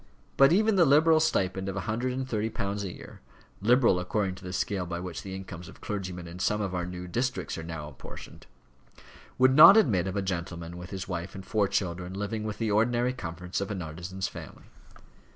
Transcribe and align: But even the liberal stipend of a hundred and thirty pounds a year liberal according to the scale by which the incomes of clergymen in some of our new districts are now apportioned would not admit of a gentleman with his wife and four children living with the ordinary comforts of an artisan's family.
But 0.35 0.51
even 0.51 0.77
the 0.77 0.85
liberal 0.85 1.19
stipend 1.19 1.69
of 1.69 1.75
a 1.75 1.81
hundred 1.81 2.13
and 2.13 2.27
thirty 2.27 2.49
pounds 2.49 2.83
a 2.83 2.91
year 2.91 3.21
liberal 3.61 3.99
according 3.99 4.33
to 4.33 4.43
the 4.43 4.51
scale 4.51 4.87
by 4.87 4.99
which 4.99 5.21
the 5.21 5.35
incomes 5.35 5.67
of 5.69 5.79
clergymen 5.79 6.27
in 6.27 6.39
some 6.39 6.59
of 6.59 6.73
our 6.73 6.87
new 6.87 7.07
districts 7.07 7.55
are 7.55 7.61
now 7.63 7.87
apportioned 7.87 8.47
would 9.37 9.55
not 9.55 9.77
admit 9.77 10.07
of 10.07 10.15
a 10.17 10.23
gentleman 10.23 10.75
with 10.75 10.89
his 10.89 11.07
wife 11.07 11.35
and 11.35 11.45
four 11.45 11.67
children 11.67 12.15
living 12.15 12.43
with 12.43 12.57
the 12.57 12.71
ordinary 12.71 13.13
comforts 13.13 13.61
of 13.61 13.69
an 13.69 13.83
artisan's 13.83 14.27
family. 14.27 14.65